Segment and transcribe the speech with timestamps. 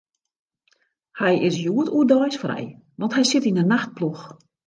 [1.19, 2.67] Hy is hjoed oerdeis frij,
[2.99, 4.23] want hy sit yn 'e nachtploech.